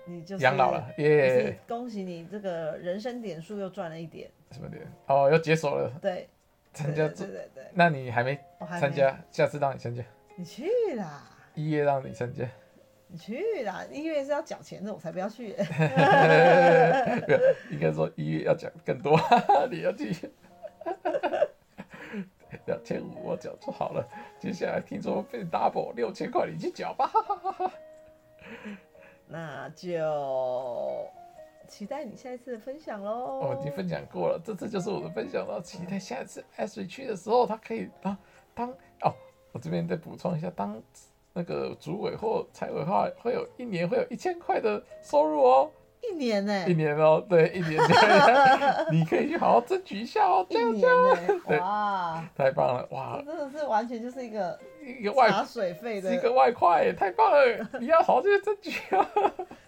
[0.06, 1.58] 你就是养老了耶！
[1.68, 4.30] 恭喜你，这个人生点数又赚了一点。
[4.50, 4.90] 什么点？
[5.06, 5.90] 哦，又解锁了。
[6.00, 6.28] 对，
[6.72, 7.64] 参加对对对。
[7.74, 8.38] 那你还没
[8.78, 9.22] 参加？
[9.30, 10.02] 下次让你参加。
[10.36, 11.28] 你去啦。
[11.54, 12.48] 一月让你参加，
[13.12, 13.84] 你去啦！
[13.90, 15.48] 一月是要缴钱的，我才不要去。
[17.70, 19.18] 应该说一月要缴更多，
[19.68, 20.14] 你要去。
[22.66, 24.08] 两千五我缴就好了，
[24.38, 27.10] 接下来听说被 double 六千块，你去缴吧。
[29.26, 31.08] 那就
[31.66, 33.40] 期待你下一次的分享喽。
[33.40, 35.60] 我已经分享过了，这次就是我的分享了。
[35.60, 38.16] 期待下一次 Ashley 去的时候，他可以当
[38.54, 38.70] 当
[39.02, 39.12] 哦。
[39.52, 40.80] 我这边再补充一下，当。
[41.32, 45.70] 那个主委或财委话会有一年会有一千块的收入哦，
[46.02, 46.64] 一年呢？
[46.68, 47.80] 一年哦，对，一年，
[48.90, 50.86] 你可以去好好争取一下哦，这样子，
[51.58, 54.58] 哇，太棒了，哇，真的是完全就是一个
[55.00, 59.06] 一个外水费的，一个外快，太棒了， 你要好好去争取啊。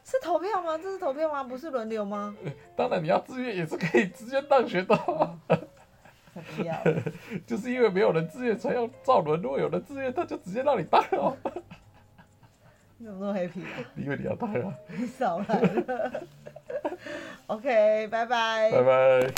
[0.04, 0.76] 是投票吗？
[0.76, 1.44] 这是投票吗？
[1.44, 2.34] 不是轮流吗？
[2.76, 4.98] 当然，你要自愿也是可以直接当选的。
[6.34, 6.74] 不要，
[7.46, 9.40] 就是因为没有人自愿才要造轮。
[9.42, 11.36] 如果有人自愿，他就直接让你当了。
[12.96, 13.84] 你 怎么那么 happy 啊？
[13.96, 14.74] 因为你要当啊。
[14.96, 16.22] 你 少来了。
[17.48, 18.70] OK，拜拜。
[18.70, 19.32] 拜拜。